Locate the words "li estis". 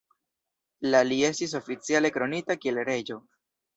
1.09-1.53